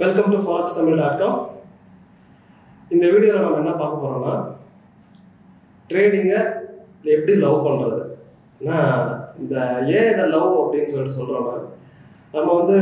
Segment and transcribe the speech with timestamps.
[0.00, 1.40] Welcome to forex Tamil dot com
[2.90, 4.34] இந்த வீடியோவில் நம்ம என்ன பார்க்க போகிறோம்னா
[5.90, 6.38] ட்ரேடிங்கை
[7.14, 7.98] எப்படி லவ் பண்ணுறது
[8.60, 8.78] ஏன்னா
[9.42, 9.56] இந்த
[9.96, 11.56] ஏன் இதை லவ் அப்படின்னு சொல்லிட்டு சொல்கிறோம்னா
[12.34, 12.78] நம்ம வந்து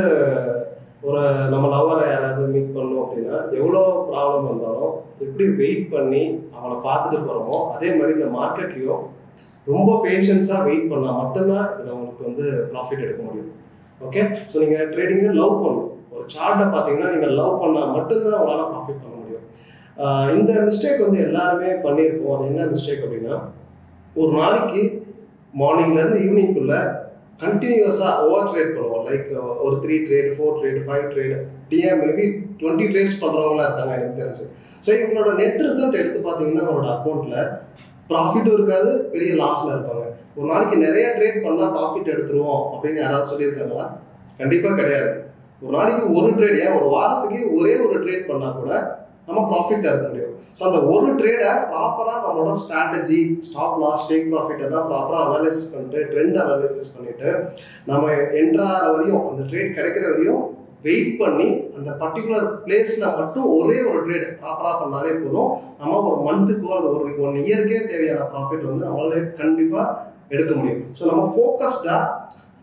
[1.09, 3.83] ஒரு நம்ம லவ்வரை யாராவது மீட் பண்ணோம் அப்படின்னா எவ்வளோ
[4.13, 4.95] ப்ராப்ளம் வந்தாலும்
[5.25, 6.25] எப்படி வெயிட் பண்ணி
[6.55, 9.05] அவங்கள பார்த்துட்டு போகிறோமோ அதே மாதிரி இந்த மார்க்கெட்லேயும்
[9.67, 13.53] ரொம்ப பேஷன்ஸாக வெயிட் பண்ணால் மட்டும்தான் இதில் உங்களுக்கு வந்து ப்ராஃபிட் எடுக்க முடியும்.
[14.01, 15.95] ஓகே ஸோ நீங்கள் ட்ரேடிங்கை லவ் பண்ணணும்.
[16.35, 19.45] சார்ட்டை பார்த்தீங்கன்னா நீங்கள் லவ் பண்ணால் மட்டும்தான் உங்களால் ப்ராஃபிட் பண்ண முடியும்.
[20.41, 22.35] இந்த மிஸ்டேக் வந்து எல்லாருமே பண்ணியிருப்போம்.
[22.37, 23.37] அது என்ன மிஸ்டேக் அப்படின்னா
[24.21, 24.83] ஒரு நாளைக்கு
[25.61, 26.81] மார்னிங்லேருந்து ஈவினிங்குள்ளே
[27.43, 29.05] கண்டினியூஸாக ஓவர் ட்ரேட் பண்ணுவோம்.
[29.09, 29.29] லைக்
[29.65, 31.35] ஒரு three trade four trade five trade
[31.71, 32.25] DM maybe
[32.61, 34.45] twenty trades பண்ணுறவங்களா இருக்காங்க எனக்கு தெரிஞ்சு.
[34.85, 37.39] ஸோ இவங்களோட நெட் ரிசல்ட் எடுத்து பார்த்தீங்கன்னா அவங்களோட அக்கௌண்ட்டில்
[38.11, 40.05] ப்ராஃபிட்டும் இருக்காது பெரிய லாஸில் இருப்பாங்க.
[40.37, 43.87] ஒரு நாளைக்கு நிறைய ட்ரேட் பண்ணால் ப்ராஃபிட் எடுத்துருவோம் அப்படின்னு யாராவது சொல்லியிருக்காங்களா?
[44.41, 45.11] கண்டிப்பாக கிடையாது.
[45.63, 48.73] ஒரு நாளைக்கு ஒரு ட்ரேட் ஏன் ஒரு வாரத்துக்கு ஒரே ஒரு ட்ரேட் பண்ணால் கூட
[49.29, 50.35] நம்ம ப்ராஃபிட்டாக இருக்க முடியும்.
[50.59, 55.99] ஸோ அந்த ஒரு ட்ரேடை ப்ராப்பராக நம்மளோட strategy stop loss take profit எல்லாம் ப்ராப்பராக அனாலிசிஸ் பண்ணிட்டு
[56.13, 57.31] ட்ரெண்ட் அனாலிசிஸ் பண்ணிட்டு
[57.91, 58.05] நம்ம
[58.43, 60.45] என்ட்ராகிற வரையும் அந்த ட்ரேட் கிடைக்கிற வரையும்
[60.87, 65.53] வெயிட் பண்ணி அந்த பர்டிகுலர் பிளேஸில் மட்டும் ஒரே ஒரு ட்ரேட் ப்ராப்பராக பண்ணாலே போதும்.
[65.81, 69.97] நம்ம ஒரு மந்த்துக்கோ அல்லது ஒரு ஒன் இயர்க்கே தேவையான ப்ராஃபிட் வந்து நம்மளால கண்டிப்பாக
[70.35, 70.85] எடுக்க முடியும்.
[70.99, 72.03] ஸோ நம்ம ஃபோக்கஸ்டாக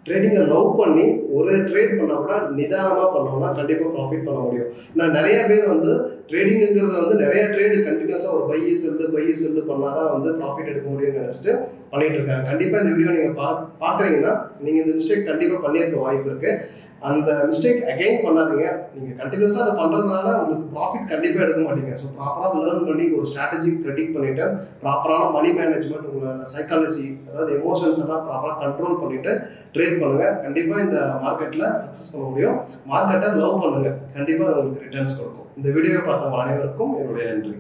[0.08, 1.06] ட்ரேடிங்கை லவ் பண்ணி
[1.38, 4.70] ஒரு ட்ரேட் பண்ணால் கூட நிதானமாக பண்ணோம்னா கண்டிப்பாக ப்ராஃபிட் பண்ண முடியும்.
[4.98, 5.94] நான் நிறைய பேர் வந்து
[6.30, 10.88] ட்ரேடிங்குங்கிறத வந்து நிறைய ட்ரேடு கண்டினியூஸாக ஒரு பை செல்லு பையை செல்லு பண்ணால் தான் வந்து ப்ராஃபிட் எடுக்க
[10.94, 11.54] முடியும்னு நினச்சிட்டு
[11.92, 12.46] பண்ணிகிட்டு இருக்காங்க.
[12.52, 13.50] கண்டிப்பாக இந்த வீடியோ நீங்கள் பா
[13.84, 14.34] பார்க்குறீங்கன்னா
[14.66, 18.68] நீங்கள் இந்த மிஸ்டேக் கண்டிப்பாக பண்ணியிருக்க வாய்ப்பு இருக்குது அந்த மிஸ்டேக் அகைன் பண்ணாதீங்க.
[18.96, 21.94] நீங்கள் கண்டினியூஸாக அதை பண்ணுறதுனால உங்களுக்கு ப்ராஃபிட் கண்டிப்பாக எடுக்க மாட்டீங்க.
[22.02, 24.46] ஸோ ப்ராப்பராக லேர்ன் பண்ணி ஒரு ஸ்ட்ராட்டஜி ப்ரெடிக்ட் பண்ணிட்டு
[24.84, 29.34] ப்ராப்பரான மணி மேனேஜ்மெண்ட் உங்களோட சைக்காலஜி அதாவது எமோஷன்ஸ் எல்லாம் ப்ராப்பராக கண்ட்ரோல் பண்ணிவிட்டு
[29.76, 32.58] ட்ரேட் பண்ணுங்கள் கண்டிப்பாக இந்த மார்க்கெட்டில் சக்ஸஸ் பண்ண முடியும்.
[32.94, 35.50] மார்க்கெட்டை லவ் பண்ணுங்கள் கண்டிப்பாக அது உங்களுக்கு ரிட்டர்ன்ஸ் கொடுக்கும்.
[35.60, 37.56] இந்த வீடியோவை பார்த்தவங்க அனைவருக்கும் என்னுடைய நன்றி.